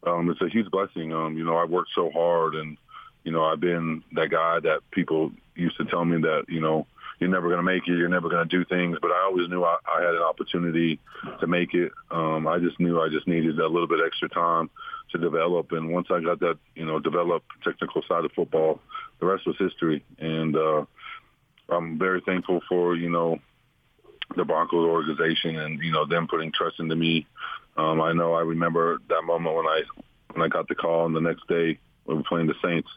um, 0.06 0.30
it's 0.30 0.42
a 0.42 0.50
huge 0.50 0.70
blessing. 0.70 1.14
Um, 1.14 1.38
you 1.38 1.46
know, 1.46 1.56
I 1.56 1.66
worked 1.66 1.92
so 1.96 2.12
hard 2.12 2.56
and, 2.56 2.78
you 3.24 3.32
know, 3.32 3.44
I've 3.44 3.62
been 3.62 4.04
that 4.14 4.30
guy 4.30 4.60
that 4.60 4.82
people 4.92 5.32
used 5.56 5.78
to 5.78 5.86
tell 5.86 6.04
me 6.04 6.22
that, 6.22 6.46
you 6.50 6.60
know, 6.60 6.86
you're 7.24 7.32
never 7.32 7.48
going 7.48 7.60
to 7.60 7.64
make 7.64 7.88
it, 7.88 7.98
you're 7.98 8.10
never 8.10 8.28
going 8.28 8.48
to 8.48 8.58
do 8.58 8.66
things. 8.66 8.98
But 9.02 9.12
I 9.12 9.24
always 9.24 9.48
knew 9.48 9.64
I, 9.64 9.78
I 9.88 10.02
had 10.02 10.14
an 10.14 10.22
opportunity 10.22 11.00
to 11.40 11.48
make 11.48 11.74
it. 11.74 11.94
Um, 12.12 12.48
I 12.48 12.60
just 12.60 12.82
knew 12.82 13.00
I 13.00 13.08
just 13.08 13.28
needed 13.28 13.58
a 13.60 13.68
little 13.68 13.88
bit 13.88 14.02
extra 14.06 14.28
time 14.28 14.70
to 15.12 15.18
develop. 15.18 15.72
And 15.72 15.94
once 15.94 16.08
I 16.12 16.20
got 16.20 16.42
that, 16.42 16.58
you 16.76 16.86
know, 16.86 17.00
developed 17.00 17.50
technical 17.64 18.02
side 18.10 18.26
of 18.26 18.34
football, 18.34 18.82
the 19.22 19.26
rest 19.26 19.48
was 19.48 19.56
history. 19.58 20.04
And 20.20 20.58
uh, 20.58 20.86
I'm 21.70 21.98
very 21.98 22.20
thankful 22.20 22.62
for, 22.68 22.96
you 22.96 23.10
know, 23.10 23.40
the 24.36 24.44
Broncos 24.44 24.86
organization 24.86 25.56
and, 25.56 25.80
you 25.82 25.94
know, 25.94 26.06
them 26.06 26.28
putting 26.28 26.52
trust 26.52 26.82
into 26.82 26.98
me. 26.98 27.26
Um, 27.78 28.02
I 28.02 28.12
know 28.12 28.34
I 28.34 28.42
remember 28.42 29.00
that 29.08 29.24
moment 29.24 29.56
when 29.56 29.66
I 29.66 29.82
when 30.34 30.44
I 30.44 30.50
got 30.50 30.68
the 30.68 30.76
call 30.76 31.06
and 31.06 31.16
the 31.16 31.22
next 31.22 31.48
day 31.48 31.80
we 32.06 32.16
were 32.16 32.24
playing 32.24 32.48
the 32.48 32.56
Saints. 32.62 32.90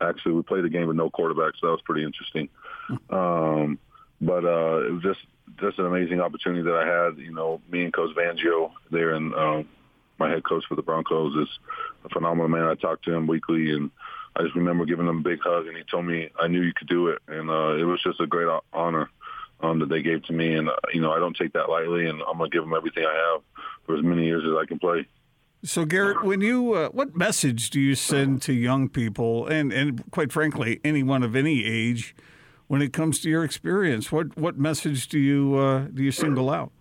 Actually, 0.00 0.32
we 0.32 0.42
played 0.42 0.64
the 0.64 0.68
game 0.68 0.86
with 0.86 0.96
no 0.96 1.10
quarterback, 1.10 1.54
so 1.58 1.66
that 1.66 1.72
was 1.72 1.82
pretty 1.82 2.04
interesting. 2.04 2.48
Um, 3.10 3.78
but 4.20 4.44
uh, 4.44 4.86
it 4.86 4.92
was 4.92 5.02
just 5.02 5.20
just 5.60 5.78
an 5.78 5.86
amazing 5.86 6.20
opportunity 6.20 6.62
that 6.62 6.74
I 6.74 6.86
had. 6.86 7.18
You 7.18 7.32
know, 7.32 7.60
me 7.70 7.84
and 7.84 7.92
Coach 7.92 8.14
Fangio 8.14 8.72
there, 8.90 9.14
and 9.14 9.34
um, 9.34 9.68
my 10.18 10.30
head 10.30 10.44
coach 10.44 10.64
for 10.68 10.76
the 10.76 10.82
Broncos 10.82 11.34
is 11.36 11.58
a 12.04 12.08
phenomenal 12.08 12.48
man. 12.48 12.64
I 12.64 12.74
talk 12.74 13.02
to 13.02 13.12
him 13.12 13.26
weekly, 13.26 13.72
and 13.72 13.90
I 14.36 14.42
just 14.42 14.54
remember 14.54 14.84
giving 14.84 15.06
him 15.06 15.18
a 15.18 15.22
big 15.22 15.40
hug, 15.40 15.66
and 15.66 15.76
he 15.76 15.82
told 15.90 16.06
me 16.06 16.30
I 16.40 16.46
knew 16.46 16.62
you 16.62 16.72
could 16.74 16.88
do 16.88 17.08
it, 17.08 17.20
and 17.28 17.50
uh, 17.50 17.74
it 17.76 17.84
was 17.84 18.02
just 18.02 18.20
a 18.20 18.26
great 18.26 18.48
honor 18.72 19.10
um, 19.60 19.78
that 19.80 19.88
they 19.88 20.02
gave 20.02 20.24
to 20.24 20.32
me, 20.32 20.54
and 20.54 20.68
uh, 20.68 20.76
you 20.92 21.00
know 21.00 21.12
I 21.12 21.18
don't 21.18 21.36
take 21.36 21.52
that 21.54 21.68
lightly, 21.68 22.06
and 22.06 22.22
I'm 22.22 22.38
gonna 22.38 22.50
give 22.50 22.62
them 22.62 22.74
everything 22.74 23.04
I 23.04 23.14
have 23.14 23.42
for 23.86 23.96
as 23.96 24.04
many 24.04 24.24
years 24.24 24.44
as 24.46 24.56
I 24.56 24.66
can 24.66 24.78
play. 24.78 25.06
So, 25.64 25.84
Garrett, 25.84 26.24
when 26.24 26.40
you 26.40 26.74
uh, 26.74 26.88
what 26.88 27.14
message 27.16 27.70
do 27.70 27.80
you 27.80 27.94
send 27.94 28.42
to 28.42 28.52
young 28.52 28.88
people, 28.88 29.46
and 29.46 29.72
and 29.72 30.10
quite 30.10 30.32
frankly, 30.32 30.80
anyone 30.84 31.22
of 31.22 31.36
any 31.36 31.64
age, 31.64 32.14
when 32.72 32.80
it 32.80 32.94
comes 32.94 33.20
to 33.20 33.28
your 33.28 33.44
experience? 33.44 34.10
What 34.10 34.34
what 34.34 34.58
message 34.58 35.08
do 35.08 35.18
you 35.18 35.56
uh, 35.56 35.80
do 35.92 36.02
you 36.02 36.10
single 36.10 36.48
out? 36.48 36.72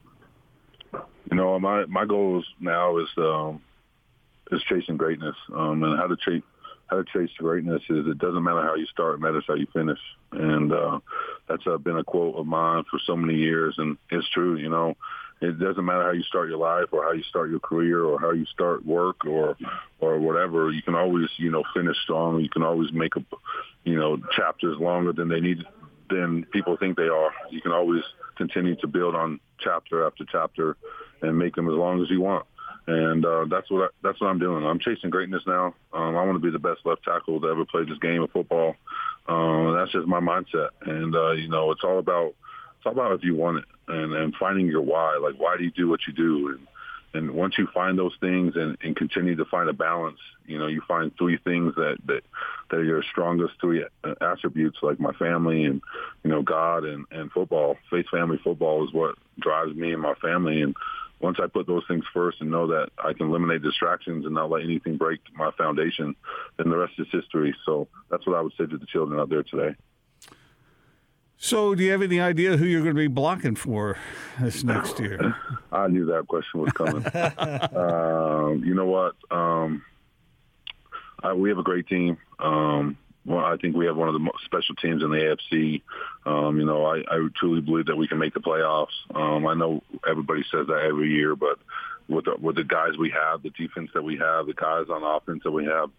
You 1.29 1.36
know, 1.36 1.60
my 1.60 1.86
my 1.86 2.05
goals 2.05 2.48
now 2.62 2.98
is 2.98 3.10
um, 3.17 3.62
is 4.53 4.63
chasing 4.69 4.95
greatness, 4.95 5.36
um, 5.53 5.83
and 5.83 6.00
how 6.00 6.07
to 6.07 6.15
chase 6.15 6.43
how 6.89 6.95
to 6.95 7.03
chase 7.12 7.29
greatness 7.38 7.81
is 7.89 8.07
it 8.07 8.19
doesn't 8.19 8.41
matter 8.41 8.62
how 8.62 8.75
you 8.75 8.86
start, 8.86 9.15
it 9.15 9.19
matters 9.19 9.43
how 9.45 9.55
you 9.55 9.67
finish, 9.74 10.00
and 10.31 10.71
uh, 10.71 11.01
that's 11.50 11.67
uh, 11.67 11.77
been 11.77 11.98
a 11.98 12.05
quote 12.05 12.36
of 12.38 12.45
mine 12.45 12.86
for 12.89 12.98
so 13.05 13.17
many 13.17 13.38
years, 13.38 13.75
and 13.77 13.98
it's 14.10 14.29
true. 14.29 14.55
You 14.55 14.69
know, 14.69 14.95
it 15.41 15.60
doesn't 15.60 15.83
matter 15.83 16.03
how 16.03 16.12
you 16.12 16.24
start 16.24 16.48
your 16.48 16.57
life 16.57 16.88
or 16.93 17.03
how 17.03 17.12
you 17.12 17.24
start 17.24 17.50
your 17.50 17.60
career 17.60 18.01
or 18.05 18.17
how 18.17 18.31
you 18.31 18.45
start 18.45 18.86
work 18.86 19.25
or 19.25 19.57
or 20.00 20.19
whatever. 20.19 20.71
You 20.71 20.83
can 20.83 20.95
always 20.95 21.27
you 21.36 21.51
know 21.51 21.65
finish 21.75 21.98
strong. 22.03 22.39
You 22.39 22.50
can 22.50 22.63
always 22.63 22.93
make 22.93 23.17
a 23.17 23.25
you 23.83 24.00
know 24.00 24.15
chapters 24.38 24.77
longer 24.79 25.12
than 25.12 25.27
they 25.27 25.41
need 25.41 25.65
than 26.12 26.46
people 26.51 26.77
think 26.77 26.98
they 26.98 27.08
are. 27.08 27.32
You 27.50 27.62
can 27.62 27.72
always 27.72 28.03
continue 28.36 28.75
to 28.77 28.88
build 28.88 29.15
on 29.15 29.39
chapter 29.60 30.06
after 30.06 30.25
chapter 30.32 30.77
and 31.22 31.38
make 31.38 31.56
them 31.56 31.68
as 31.68 31.74
long 31.74 32.01
as 32.01 32.10
you 32.10 32.22
want. 32.22 32.46
And 32.88 33.25
uh, 33.25 33.46
that's 33.50 33.70
what 33.70 33.84
I, 33.84 33.88
that's 34.03 34.20
what 34.20 34.27
I'm 34.27 34.39
doing. 34.39 34.65
I'm 34.65 34.80
chasing 34.80 35.12
greatness 35.12 35.44
now. 35.46 35.75
Um, 35.94 36.15
I 36.15 36.24
want 36.24 36.36
to 36.36 36.39
be 36.39 36.50
the 36.50 36.60
best 36.60 36.82
left 36.84 37.03
tackle 37.03 37.39
to 37.39 37.48
ever 37.48 37.63
play 37.65 37.84
this 37.86 38.00
game 38.00 38.24
of 38.24 38.32
football. 38.32 38.75
Um, 39.27 39.75
that's 39.75 39.91
just 39.91 40.08
my 40.08 40.20
mindset. 40.20 40.70
And 40.82 41.15
uh, 41.15 41.32
you 41.32 41.48
know, 41.48 41.72
it's 41.72 41.84
all 41.84 42.00
about 42.00 42.34
it's 42.77 42.86
all 42.86 42.94
about 42.94 43.13
if 43.13 43.24
you 43.24 43.36
want 43.36 43.60
it 43.60 43.65
and 43.88 44.13
and 44.13 44.36
finding 44.36 44.65
your 44.68 44.82
why. 44.82 45.18
Like 45.18 45.36
why 45.39 45.58
do 45.58 45.63
you 45.63 45.72
do 45.72 45.88
what 45.88 46.00
you 46.08 46.13
do? 46.13 46.50
And 46.50 46.68
and 47.13 47.32
once 47.32 47.58
you 47.58 47.68
find 47.74 47.98
those 47.98 48.15
things 48.20 48.56
and, 48.56 48.77
and 48.82 48.96
continue 48.96 49.36
to 49.36 49.46
find 49.46 49.70
a 49.70 49.74
balance, 49.74 50.20
you 50.46 50.58
know, 50.58 50.68
you 50.68 50.82
find 50.88 51.15
three 51.18 51.38
things 51.38 51.75
that 51.75 51.98
that 52.06 52.24
that 52.70 52.77
are 52.77 52.84
your 52.84 53.03
strongest 53.03 53.53
three 53.60 53.86
attributes, 54.22 54.80
like 54.82 55.00
my 55.00 55.12
family 55.13 55.65
and 55.65 55.82
you 56.24 56.30
know 56.30 56.41
God 56.41 56.86
and 56.86 57.06
and 57.12 57.32
football. 57.32 57.77
Faith, 57.89 58.08
family, 58.10 58.39
football 58.44 58.86
is 58.88 58.94
what 58.94 59.15
drives 59.39 59.75
me 59.75 59.94
and 59.94 60.01
my 60.01 60.13
family 60.15 60.62
and 60.62 60.75
once 61.22 61.38
I 61.41 61.48
put 61.48 61.68
those 61.68 61.84
things 61.88 62.03
first 62.13 62.41
and 62.41 62.50
know 62.50 62.68
that 62.68 62.89
I 62.98 63.13
can 63.13 63.27
eliminate 63.27 63.62
distractions 63.62 64.25
and 64.25 64.34
not 64.34 64.50
let 64.50 64.63
anything 64.63 64.98
break 64.98 65.20
my 65.36 65.51
foundation, 65.51 66.15
then 66.58 66.70
the 66.70 66.77
rest 66.77 66.94
is 66.98 67.08
history. 67.12 67.56
So 67.65 67.88
that's 68.10 68.25
what 68.25 68.38
I 68.38 68.41
would 68.41 68.53
say 68.58 68.65
to 68.65 68.77
the 68.77 68.88
children 68.88 69.20
out 69.20 69.30
there 69.30 69.44
today. 69.44 69.75
So, 71.43 71.74
do 71.74 71.83
you 71.83 71.91
have 71.91 72.03
any 72.03 72.19
idea 72.19 72.55
who 72.55 72.65
you're 72.65 72.83
going 72.83 72.95
to 72.95 73.01
be 73.01 73.07
blocking 73.07 73.55
for 73.55 73.98
this 74.39 74.63
next 74.63 75.00
year? 75.00 75.36
I 75.71 75.88
knew 75.88 76.05
that 76.05 76.27
question 76.27 76.60
was 76.60 76.71
coming. 76.74 77.03
um, 77.75 78.63
you 78.63 78.75
know 78.75 78.86
what? 78.86 79.15
Um, 79.31 79.81
I, 81.24 81.33
we 81.33 81.50
have 81.50 81.57
a 81.57 81.63
great 81.63 81.88
team. 81.88 82.19
Um, 82.38 82.95
well, 83.25 83.43
I 83.43 83.57
think 83.57 83.75
we 83.75 83.88
have 83.88 83.98
one 83.98 84.07
of 84.07 84.13
the 84.13 84.19
most 84.19 84.45
special 84.45 84.75
teams 84.75 85.01
in 85.01 85.10
the 85.10 85.17
AFC. 85.17 85.81
Um, 86.27 86.60
you 86.60 86.65
know, 86.67 86.86
I, 86.86 87.00
I 87.00 87.27
truly 87.36 87.62
believe 87.62 87.88
that 87.88 87.95
we 87.95 88.07
can 88.07 88.19
make 88.19 88.36
the 88.36 88.39
playoffs. 88.39 88.93
Um, 89.15 89.48
I 89.48 89.55
know 89.55 89.81
everybody 90.07 90.43
says 90.51 90.67
that 90.67 90.83
every 90.88 91.10
year, 91.10 91.36
but 91.36 91.57
with 92.07 92.25
the, 92.25 92.36
with 92.39 92.57
the 92.57 92.63
guys 92.63 93.00
we 93.00 93.10
have, 93.10 93.41
the 93.41 93.50
defense 93.50 93.89
that 93.95 94.03
we 94.03 94.15
have, 94.17 94.45
the 94.45 94.53
guys 94.53 94.89
on 94.91 95.01
offense 95.01 95.41
that 95.43 95.51
we 95.51 95.65
have, 95.65 95.89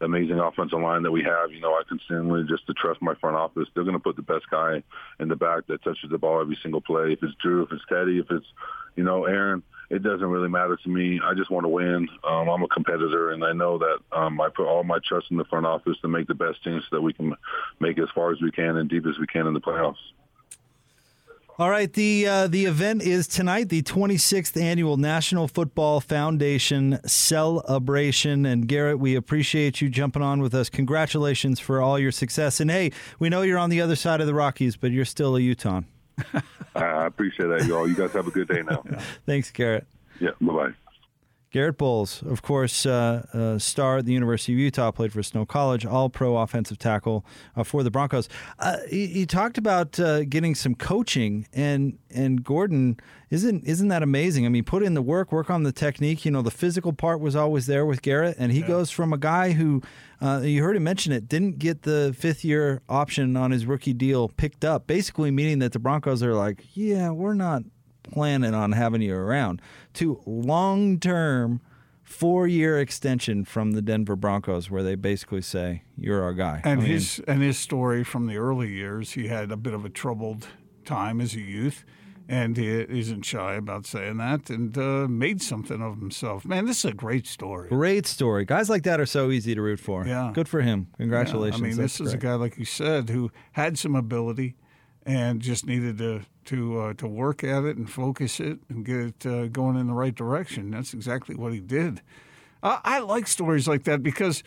amazing 0.00 0.38
offensive 0.38 0.80
line 0.80 1.02
that 1.02 1.12
we 1.12 1.22
have, 1.22 1.52
you 1.52 1.60
know, 1.60 1.72
I 1.72 1.82
continually 1.88 2.44
just 2.48 2.66
to 2.66 2.74
trust 2.74 3.00
my 3.00 3.14
front 3.14 3.36
office. 3.36 3.68
They're 3.74 3.84
going 3.84 3.96
to 3.96 4.02
put 4.02 4.16
the 4.16 4.22
best 4.22 4.44
guy 4.50 4.82
in 5.20 5.28
the 5.28 5.36
back 5.36 5.66
that 5.68 5.82
touches 5.82 6.10
the 6.10 6.18
ball 6.18 6.40
every 6.40 6.58
single 6.62 6.80
play. 6.80 7.12
If 7.12 7.22
it's 7.22 7.34
Drew, 7.42 7.62
if 7.62 7.72
it's 7.72 7.84
Teddy, 7.88 8.18
if 8.18 8.30
it's, 8.30 8.46
you 8.96 9.04
know, 9.04 9.24
Aaron– 9.24 9.62
it 9.90 10.02
doesn't 10.02 10.26
really 10.26 10.48
matter 10.48 10.76
to 10.76 10.88
me. 10.88 11.20
I 11.22 11.34
just 11.34 11.50
want 11.50 11.64
to 11.64 11.68
win. 11.68 12.08
Um, 12.26 12.48
I'm 12.48 12.62
a 12.62 12.68
competitor, 12.68 13.30
and 13.30 13.44
I 13.44 13.52
know 13.52 13.78
that 13.78 13.98
um, 14.12 14.40
I 14.40 14.48
put 14.48 14.66
all 14.66 14.82
my 14.82 14.98
trust 15.06 15.26
in 15.30 15.36
the 15.36 15.44
front 15.44 15.66
office 15.66 15.96
to 16.02 16.08
make 16.08 16.26
the 16.26 16.34
best 16.34 16.62
team 16.64 16.80
so 16.80 16.96
that 16.96 17.02
we 17.02 17.12
can 17.12 17.34
make 17.80 17.98
as 17.98 18.08
far 18.14 18.32
as 18.32 18.40
we 18.40 18.50
can 18.50 18.76
and 18.76 18.88
deep 18.88 19.06
as 19.06 19.18
we 19.18 19.26
can 19.26 19.46
in 19.46 19.54
the 19.54 19.60
playoffs. 19.60 19.96
All 21.56 21.70
right, 21.70 21.92
the 21.92 22.26
uh, 22.26 22.48
the 22.48 22.64
event 22.64 23.02
is 23.02 23.28
tonight, 23.28 23.68
the 23.68 23.80
26th 23.80 24.60
annual 24.60 24.96
National 24.96 25.46
Football 25.46 26.00
Foundation 26.00 26.98
celebration. 27.06 28.44
And 28.44 28.66
Garrett, 28.66 28.98
we 28.98 29.14
appreciate 29.14 29.80
you 29.80 29.88
jumping 29.88 30.20
on 30.20 30.40
with 30.40 30.52
us. 30.52 30.68
Congratulations 30.68 31.60
for 31.60 31.80
all 31.80 31.96
your 31.96 32.10
success. 32.10 32.58
And 32.58 32.72
hey, 32.72 32.90
we 33.20 33.28
know 33.28 33.42
you're 33.42 33.58
on 33.58 33.70
the 33.70 33.80
other 33.80 33.94
side 33.94 34.20
of 34.20 34.26
the 34.26 34.34
Rockies, 34.34 34.76
but 34.76 34.90
you're 34.90 35.04
still 35.04 35.36
a 35.36 35.40
Utah. 35.40 35.82
I 36.74 37.06
appreciate 37.06 37.46
that, 37.46 37.66
y'all. 37.66 37.86
You 37.86 37.94
guys 37.94 38.10
have 38.14 38.26
a 38.26 38.32
good 38.32 38.48
day 38.48 38.62
now. 38.62 38.82
Thanks, 39.26 39.52
Garrett. 39.52 39.86
Yeah, 40.18 40.30
bye 40.40 40.52
bye. 40.52 40.74
Garrett 41.54 41.78
Bolles, 41.78 42.20
of 42.22 42.42
course, 42.42 42.84
uh, 42.84 43.24
uh, 43.32 43.58
star 43.60 43.98
at 43.98 44.06
the 44.06 44.12
University 44.12 44.54
of 44.54 44.58
Utah, 44.58 44.90
played 44.90 45.12
for 45.12 45.22
Snow 45.22 45.46
College, 45.46 45.86
all 45.86 46.10
pro 46.10 46.36
offensive 46.36 46.80
tackle 46.80 47.24
uh, 47.54 47.62
for 47.62 47.84
the 47.84 47.92
Broncos. 47.92 48.28
Uh, 48.58 48.78
he, 48.90 49.06
he, 49.06 49.24
talked 49.24 49.56
about 49.56 50.00
uh, 50.00 50.24
getting 50.24 50.56
some 50.56 50.74
coaching, 50.74 51.46
and 51.52 51.96
and 52.12 52.42
Gordon 52.42 52.96
isn't 53.30 53.62
isn't 53.66 53.86
that 53.86 54.02
amazing? 54.02 54.46
I 54.46 54.48
mean, 54.48 54.64
put 54.64 54.82
in 54.82 54.94
the 54.94 55.02
work, 55.02 55.30
work 55.30 55.48
on 55.48 55.62
the 55.62 55.70
technique. 55.70 56.24
You 56.24 56.32
know, 56.32 56.42
the 56.42 56.50
physical 56.50 56.92
part 56.92 57.20
was 57.20 57.36
always 57.36 57.66
there 57.66 57.86
with 57.86 58.02
Garrett, 58.02 58.34
and 58.36 58.50
he 58.50 58.58
yeah. 58.58 58.66
goes 58.66 58.90
from 58.90 59.12
a 59.12 59.16
guy 59.16 59.52
who 59.52 59.80
uh, 60.20 60.40
you 60.40 60.60
heard 60.60 60.74
him 60.74 60.82
mention 60.82 61.12
it 61.12 61.28
didn't 61.28 61.60
get 61.60 61.82
the 61.82 62.12
fifth 62.18 62.44
year 62.44 62.82
option 62.88 63.36
on 63.36 63.52
his 63.52 63.64
rookie 63.64 63.92
deal 63.92 64.28
picked 64.28 64.64
up, 64.64 64.88
basically 64.88 65.30
meaning 65.30 65.60
that 65.60 65.70
the 65.70 65.78
Broncos 65.78 66.20
are 66.20 66.34
like, 66.34 66.64
yeah, 66.72 67.10
we're 67.10 67.34
not 67.34 67.62
planning 68.04 68.54
on 68.54 68.72
having 68.72 69.02
you 69.02 69.14
around, 69.14 69.60
to 69.94 70.20
long 70.26 70.98
term 71.00 71.60
four 72.02 72.46
year 72.46 72.78
extension 72.78 73.44
from 73.44 73.72
the 73.72 73.82
Denver 73.82 74.14
Broncos, 74.16 74.70
where 74.70 74.82
they 74.82 74.94
basically 74.94 75.42
say 75.42 75.82
you're 75.96 76.22
our 76.22 76.34
guy. 76.34 76.60
And 76.64 76.80
I 76.80 76.82
mean, 76.82 76.92
his 76.92 77.20
and 77.26 77.42
his 77.42 77.58
story 77.58 78.04
from 78.04 78.26
the 78.26 78.36
early 78.36 78.70
years, 78.70 79.12
he 79.12 79.28
had 79.28 79.50
a 79.50 79.56
bit 79.56 79.74
of 79.74 79.84
a 79.84 79.88
troubled 79.88 80.46
time 80.84 81.20
as 81.20 81.34
a 81.34 81.40
youth. 81.40 81.84
And 82.26 82.56
he 82.56 82.70
isn't 82.70 83.20
shy 83.26 83.52
about 83.52 83.84
saying 83.84 84.16
that, 84.16 84.48
and 84.48 84.78
uh, 84.78 85.06
made 85.06 85.42
something 85.42 85.82
of 85.82 85.98
himself. 85.98 86.46
Man, 86.46 86.64
this 86.64 86.78
is 86.78 86.90
a 86.90 86.94
great 86.94 87.26
story. 87.26 87.68
Great 87.68 88.06
story. 88.06 88.46
Guys 88.46 88.70
like 88.70 88.82
that 88.84 88.98
are 88.98 89.04
so 89.04 89.30
easy 89.30 89.54
to 89.54 89.60
root 89.60 89.78
for. 89.78 90.06
Yeah, 90.06 90.30
good 90.32 90.48
for 90.48 90.62
him. 90.62 90.86
Congratulations. 90.96 91.60
Yeah, 91.60 91.66
I 91.66 91.68
mean, 91.68 91.76
That's 91.76 91.98
this 91.98 92.06
is 92.06 92.14
great. 92.14 92.22
a 92.22 92.26
guy 92.26 92.34
like 92.36 92.56
you 92.56 92.64
said 92.64 93.10
who 93.10 93.30
had 93.52 93.76
some 93.76 93.94
ability, 93.94 94.56
and 95.06 95.40
just 95.40 95.66
needed 95.66 95.98
to 95.98 96.22
to 96.46 96.80
uh, 96.80 96.94
to 96.94 97.06
work 97.06 97.42
at 97.42 97.64
it 97.64 97.76
and 97.76 97.90
focus 97.90 98.40
it 98.40 98.58
and 98.68 98.84
get 98.84 98.96
it 98.96 99.26
uh, 99.26 99.46
going 99.48 99.76
in 99.76 99.86
the 99.86 99.94
right 99.94 100.14
direction. 100.14 100.70
That's 100.70 100.94
exactly 100.94 101.34
what 101.34 101.52
he 101.52 101.60
did. 101.60 102.00
Uh, 102.62 102.80
I 102.84 103.00
like 103.00 103.26
stories 103.26 103.68
like 103.68 103.84
that 103.84 104.02
because 104.02 104.42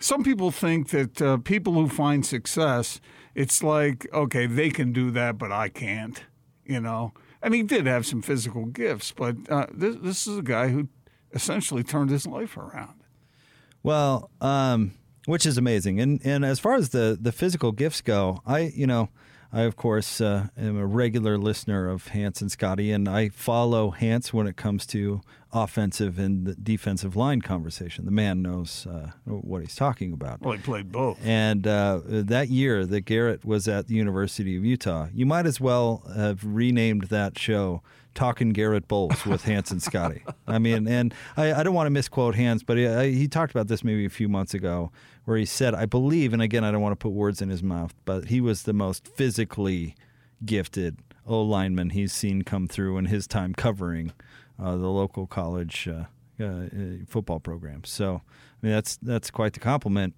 some 0.00 0.22
people 0.24 0.50
think 0.50 0.90
that 0.90 1.22
uh, 1.22 1.36
people 1.38 1.74
who 1.74 1.88
find 1.88 2.24
success, 2.24 3.00
it's 3.34 3.62
like 3.62 4.06
okay, 4.12 4.46
they 4.46 4.70
can 4.70 4.92
do 4.92 5.10
that, 5.12 5.38
but 5.38 5.52
I 5.52 5.68
can't. 5.68 6.22
You 6.64 6.80
know, 6.80 7.12
and 7.42 7.54
he 7.54 7.62
did 7.62 7.86
have 7.86 8.06
some 8.06 8.22
physical 8.22 8.64
gifts, 8.66 9.12
but 9.12 9.36
uh, 9.50 9.66
this 9.72 9.96
this 10.00 10.26
is 10.26 10.38
a 10.38 10.42
guy 10.42 10.68
who 10.68 10.88
essentially 11.32 11.82
turned 11.82 12.10
his 12.10 12.26
life 12.26 12.56
around. 12.56 13.02
Well, 13.82 14.30
um, 14.40 14.92
which 15.26 15.44
is 15.44 15.58
amazing, 15.58 16.00
and 16.00 16.20
and 16.24 16.44
as 16.44 16.58
far 16.58 16.74
as 16.74 16.90
the 16.90 17.18
the 17.20 17.32
physical 17.32 17.72
gifts 17.72 18.00
go, 18.00 18.40
I 18.46 18.72
you 18.74 18.86
know. 18.86 19.10
I, 19.54 19.62
of 19.62 19.76
course, 19.76 20.20
uh, 20.20 20.48
am 20.58 20.76
a 20.76 20.84
regular 20.84 21.38
listener 21.38 21.88
of 21.88 22.08
Hans 22.08 22.42
and 22.42 22.50
Scotty, 22.50 22.90
and 22.90 23.08
I 23.08 23.28
follow 23.28 23.90
Hans 23.90 24.32
when 24.32 24.48
it 24.48 24.56
comes 24.56 24.84
to 24.86 25.20
offensive 25.52 26.18
and 26.18 26.56
defensive 26.64 27.14
line 27.14 27.40
conversation. 27.40 28.04
The 28.04 28.10
man 28.10 28.42
knows 28.42 28.84
uh, 28.88 29.12
what 29.24 29.62
he's 29.62 29.76
talking 29.76 30.12
about. 30.12 30.40
Well, 30.40 30.56
he 30.56 30.58
played 30.60 30.90
both. 30.90 31.24
And 31.24 31.68
uh, 31.68 32.00
that 32.04 32.48
year 32.48 32.84
that 32.84 33.02
Garrett 33.02 33.44
was 33.44 33.68
at 33.68 33.86
the 33.86 33.94
University 33.94 34.56
of 34.56 34.64
Utah, 34.64 35.06
you 35.14 35.24
might 35.24 35.46
as 35.46 35.60
well 35.60 36.02
have 36.16 36.42
renamed 36.44 37.04
that 37.04 37.38
show 37.38 37.80
talking 38.14 38.50
Garrett 38.50 38.88
Bolles 38.88 39.24
with 39.26 39.44
Hans 39.44 39.70
and 39.70 39.82
Scotty. 39.82 40.22
I 40.46 40.58
mean, 40.58 40.86
and 40.86 41.14
I, 41.36 41.52
I 41.52 41.62
don't 41.62 41.74
want 41.74 41.86
to 41.86 41.90
misquote 41.90 42.34
Hans, 42.34 42.62
but 42.62 42.76
he, 42.76 42.86
I, 42.86 43.10
he, 43.10 43.28
talked 43.28 43.52
about 43.52 43.68
this 43.68 43.84
maybe 43.84 44.04
a 44.04 44.10
few 44.10 44.28
months 44.28 44.54
ago, 44.54 44.90
where 45.24 45.36
he 45.36 45.44
said, 45.44 45.74
I 45.74 45.86
believe, 45.86 46.32
and 46.32 46.42
again, 46.42 46.64
I 46.64 46.70
don't 46.70 46.80
want 46.80 46.92
to 46.92 47.02
put 47.02 47.12
words 47.12 47.42
in 47.42 47.48
his 47.48 47.62
mouth, 47.62 47.94
but 48.04 48.26
he 48.26 48.40
was 48.40 48.62
the 48.62 48.72
most 48.72 49.08
physically 49.08 49.94
gifted 50.44 50.98
O 51.26 51.40
lineman 51.42 51.90
he's 51.90 52.12
seen 52.12 52.42
come 52.42 52.66
through 52.66 52.98
in 52.98 53.06
his 53.06 53.26
time 53.26 53.54
covering 53.54 54.12
uh, 54.58 54.76
the 54.76 54.88
local 54.88 55.26
college 55.26 55.88
uh, 55.88 56.04
uh, 56.42 56.66
football 57.08 57.40
program. 57.40 57.84
So, 57.84 58.22
I 58.26 58.66
mean, 58.66 58.72
that's 58.72 58.96
that's 58.96 59.30
quite 59.30 59.54
the 59.54 59.60
compliment 59.60 60.14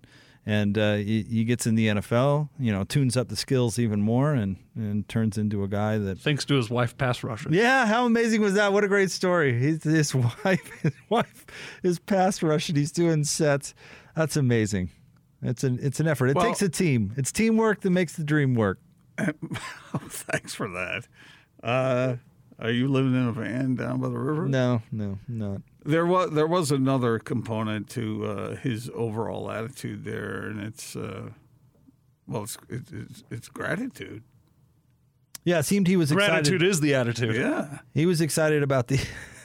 and 0.47 0.79
uh, 0.79 0.95
he, 0.95 1.23
he, 1.29 1.45
gets 1.45 1.67
in 1.67 1.75
the 1.75 1.88
NFL, 1.88 2.49
you 2.59 2.71
know, 2.71 2.85
tunes 2.85 3.17
up 3.17 3.29
the 3.29 3.37
skills 3.37 3.81
even 3.81 4.00
more, 4.00 4.33
and 4.33 4.57
and 4.76 5.09
turns 5.09 5.37
into 5.37 5.65
a 5.65 5.69
guy 5.69 5.99
that 5.99 6.21
thanks 6.21 6.45
to 6.45 6.55
his 6.55 6.71
wife 6.71 6.97
pass 6.97 7.25
rushing. 7.25 7.53
Yeah, 7.53 7.85
how 7.85 8.07
amazing 8.07 8.41
was 8.41 8.55
that? 8.55 8.73
What 8.73 8.85
a 8.85 8.88
great 8.88 9.11
story! 9.11 9.59
His, 9.59 9.83
his 9.83 10.15
wife, 10.45 10.71
his 10.83 10.93
wife 11.11 11.47
is 11.83 11.99
pass 11.99 12.43
rushing. 12.43 12.76
He's 12.76 12.93
doing 12.93 13.25
sets. 13.25 13.75
That's 14.15 14.37
amazing. 14.37 14.91
It's 15.43 15.65
an 15.65 15.81
it's 15.83 15.99
an 15.99 16.07
effort. 16.07 16.29
It 16.29 16.37
well, 16.37 16.47
takes 16.47 16.62
a 16.62 16.69
team. 16.69 17.12
It's 17.17 17.33
teamwork 17.33 17.81
that 17.81 17.91
makes 17.91 18.15
the 18.15 18.25
dream 18.25 18.55
work. 18.55 18.79
thanks 20.09 20.55
for 20.55 20.69
that. 20.69 21.09
Uh, 21.62 22.17
are 22.59 22.71
you 22.71 22.87
living 22.88 23.15
in 23.15 23.26
a 23.26 23.33
van 23.33 23.75
down 23.75 24.00
by 24.00 24.09
the 24.09 24.19
river? 24.19 24.47
No, 24.47 24.83
no, 24.93 25.19
not. 25.26 25.62
There 25.87 26.07
was 26.07 26.31
there 26.33 26.47
was 26.47 26.71
another 26.71 27.19
component 27.19 27.88
to 27.90 28.26
uh, 28.26 28.57
his 28.57 28.90
overall 28.95 29.50
attitude 29.50 30.05
there, 30.05 30.43
and 30.43 30.61
it's 30.61 30.97
uh, 30.97 31.31
well, 32.26 32.43
it's, 32.43 32.59
it's, 32.69 33.25
it's 33.31 33.49
gratitude. 33.49 34.23
Yeah, 35.45 35.61
it 35.61 35.62
seemed 35.62 35.87
he 35.87 35.97
was 35.97 36.11
gratitude 36.11 36.55
excited. 36.55 36.62
is 36.62 36.81
the 36.81 36.95
attitude. 36.95 37.37
Yeah, 37.37 37.78
he 37.95 38.05
was 38.05 38.21
excited 38.21 38.64
about 38.64 38.88
the 38.88 39.00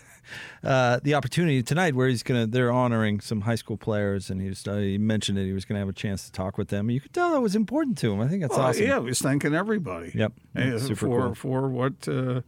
uh, 0.64 1.00
the 1.04 1.14
opportunity 1.14 1.62
tonight, 1.62 1.94
where 1.94 2.08
he's 2.08 2.24
gonna 2.24 2.48
they're 2.48 2.72
honoring 2.72 3.20
some 3.20 3.42
high 3.42 3.56
school 3.56 3.78
players, 3.78 4.32
and 4.32 4.42
he 4.42 4.50
was 4.50 4.68
uh, 4.68 4.78
he 4.78 4.98
mentioned 4.98 5.38
that 5.38 5.44
he 5.44 5.54
was 5.54 5.64
gonna 5.64 5.80
have 5.80 5.90
a 5.90 5.94
chance 5.94 6.26
to 6.26 6.32
talk 6.32 6.58
with 6.58 6.70
them. 6.70 6.90
You 6.90 7.00
could 7.00 7.14
tell 7.14 7.32
that 7.34 7.42
was 7.42 7.56
important 7.56 8.00
to 8.00 8.12
him. 8.12 8.20
I 8.20 8.28
think 8.28 8.42
that's 8.42 8.58
well, 8.58 8.68
awesome. 8.68 8.84
Yeah, 8.84 9.00
he 9.00 9.06
was 9.06 9.20
thanking 9.20 9.54
everybody. 9.54 10.12
Yep, 10.16 10.34
super 10.80 10.96
for 10.96 11.22
cool. 11.22 11.36
for 11.36 11.70
what 11.70 12.08
uh, 12.08 12.42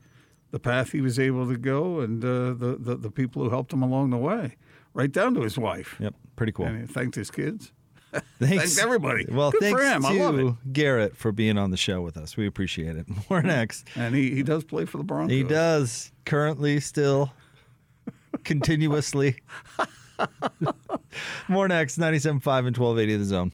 the 0.53 0.59
path 0.59 0.91
he 0.91 1.01
was 1.01 1.17
able 1.17 1.47
to 1.47 1.57
go 1.57 1.99
and 1.99 2.23
uh, 2.23 2.53
the, 2.53 2.77
the, 2.79 2.95
the 2.95 3.09
people 3.11 3.43
who 3.43 3.49
helped 3.49 3.73
him 3.73 3.81
along 3.81 4.11
the 4.11 4.17
way, 4.17 4.55
right 4.93 5.11
down 5.11 5.33
to 5.33 5.41
his 5.41 5.57
wife. 5.57 5.95
Yep, 5.99 6.13
pretty 6.35 6.51
cool. 6.51 6.67
And 6.67 6.79
he 6.81 6.85
thanked 6.85 7.15
his 7.15 7.31
kids. 7.31 7.71
Thanks 8.39 8.75
thanked 8.75 8.79
everybody. 8.79 9.25
Well, 9.27 9.49
Good 9.49 9.61
thanks 9.61 9.81
to 9.81 10.57
Garrett 10.71 11.17
for 11.17 11.31
being 11.31 11.57
on 11.57 11.71
the 11.71 11.77
show 11.77 12.03
with 12.03 12.17
us. 12.17 12.37
We 12.37 12.45
appreciate 12.45 12.95
it. 12.95 13.07
More 13.31 13.41
next. 13.41 13.87
And 13.95 14.13
he, 14.13 14.35
he 14.35 14.43
does 14.43 14.63
play 14.63 14.85
for 14.85 14.99
the 14.99 15.03
Broncos. 15.03 15.31
He 15.31 15.43
does 15.43 16.11
currently 16.23 16.79
still 16.79 17.33
continuously. 18.43 19.37
More 21.47 21.67
next 21.67 21.97
97.5 21.97 22.27
and 22.27 22.77
1280 22.77 23.13
of 23.15 23.19
the 23.19 23.25
zone. 23.25 23.51